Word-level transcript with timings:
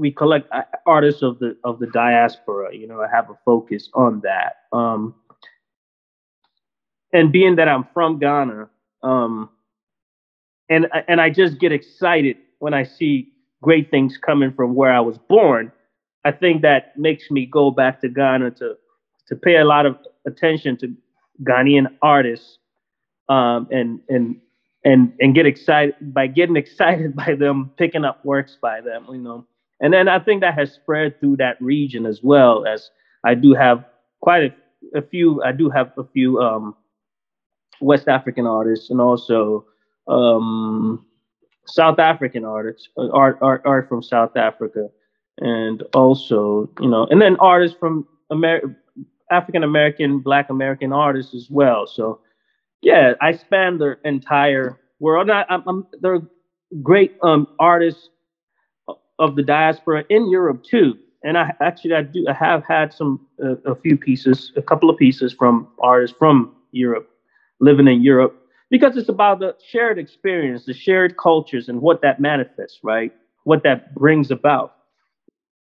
we 0.00 0.10
collect 0.10 0.50
uh, 0.50 0.62
artists 0.86 1.22
of 1.22 1.38
the 1.38 1.56
of 1.62 1.78
the 1.78 1.86
diaspora. 1.88 2.74
You 2.74 2.88
know, 2.88 3.02
I 3.02 3.08
have 3.14 3.28
a 3.30 3.38
focus 3.44 3.88
on 3.94 4.20
that. 4.20 4.56
Um, 4.72 5.14
and 7.12 7.30
being 7.30 7.56
that 7.56 7.68
I'm 7.68 7.86
from 7.92 8.18
Ghana, 8.18 8.68
um, 9.02 9.50
and 10.68 10.86
and 11.06 11.20
I 11.20 11.30
just 11.30 11.58
get 11.58 11.70
excited 11.70 12.38
when 12.58 12.72
I 12.72 12.84
see 12.84 13.32
great 13.62 13.90
things 13.90 14.16
coming 14.16 14.52
from 14.52 14.74
where 14.74 14.92
I 14.92 15.00
was 15.00 15.18
born. 15.18 15.70
I 16.24 16.32
think 16.32 16.62
that 16.62 16.96
makes 16.98 17.30
me 17.30 17.46
go 17.46 17.70
back 17.70 18.00
to 18.00 18.08
Ghana 18.08 18.52
to 18.52 18.76
to 19.28 19.36
pay 19.36 19.56
a 19.56 19.64
lot 19.64 19.86
of 19.86 19.98
attention 20.26 20.76
to 20.78 20.94
Ghanaian 21.44 21.86
artists 22.00 22.58
um, 23.28 23.68
and 23.70 24.00
and 24.08 24.36
and 24.84 25.12
and 25.20 25.34
get 25.34 25.46
excited 25.46 25.94
by 26.00 26.26
getting 26.26 26.56
excited 26.64 27.14
by 27.14 27.34
them 27.34 27.70
picking 27.76 28.04
up 28.04 28.24
works 28.24 28.56
by 28.60 28.80
them, 28.80 29.06
you 29.10 29.18
know. 29.18 29.46
And 29.80 29.92
then 29.92 30.08
I 30.08 30.18
think 30.18 30.40
that 30.42 30.54
has 30.54 30.72
spread 30.72 31.18
through 31.20 31.36
that 31.36 31.60
region 31.60 32.06
as 32.06 32.22
well 32.22 32.66
as 32.66 32.90
I 33.24 33.34
do 33.34 33.54
have 33.54 33.84
quite 34.20 34.52
a, 34.94 34.98
a 34.98 35.02
few. 35.02 35.42
I 35.42 35.52
do 35.52 35.70
have 35.70 35.92
a 35.96 36.04
few 36.04 36.38
um, 36.40 36.74
West 37.80 38.08
African 38.08 38.46
artists 38.46 38.90
and 38.90 39.00
also 39.00 39.66
um, 40.08 41.04
South 41.66 41.98
African 41.98 42.44
artists, 42.44 42.88
uh, 42.98 43.10
art, 43.10 43.38
art, 43.40 43.62
art 43.64 43.88
from 43.88 44.02
South 44.02 44.36
Africa, 44.36 44.88
and 45.38 45.82
also 45.94 46.70
you 46.80 46.88
know, 46.88 47.06
and 47.10 47.20
then 47.20 47.36
artists 47.36 47.76
from 47.78 48.06
Amer- 48.32 48.76
African 49.30 49.64
American, 49.64 50.18
Black 50.20 50.50
American 50.50 50.92
artists 50.92 51.34
as 51.34 51.48
well. 51.50 51.86
So 51.86 52.20
yeah, 52.82 53.14
I 53.20 53.32
span 53.32 53.78
the 53.78 53.98
entire 54.04 54.78
world. 54.98 55.30
I, 55.30 55.44
I'm, 55.48 55.86
there 56.00 56.14
are 56.14 56.22
great 56.82 57.16
um, 57.22 57.46
artists 57.58 58.08
of 59.20 59.36
the 59.36 59.42
diaspora 59.42 60.04
in 60.08 60.28
Europe 60.30 60.64
too. 60.64 60.98
And 61.22 61.36
I 61.38 61.52
actually 61.60 61.94
I 61.94 62.02
do 62.02 62.26
I 62.28 62.32
have 62.32 62.64
had 62.66 62.92
some 62.92 63.20
uh, 63.44 63.56
a 63.72 63.76
few 63.76 63.96
pieces, 63.96 64.52
a 64.56 64.62
couple 64.62 64.90
of 64.90 64.96
pieces 64.96 65.32
from 65.32 65.68
artists 65.80 66.16
from 66.18 66.52
Europe, 66.72 67.08
living 67.60 67.86
in 67.86 68.02
Europe, 68.02 68.34
because 68.70 68.96
it's 68.96 69.10
about 69.10 69.38
the 69.38 69.54
shared 69.70 69.98
experience, 69.98 70.64
the 70.64 70.72
shared 70.72 71.18
cultures, 71.18 71.68
and 71.68 71.82
what 71.82 72.00
that 72.00 72.20
manifests, 72.20 72.80
right? 72.82 73.12
What 73.44 73.62
that 73.64 73.94
brings 73.94 74.30
about. 74.30 74.76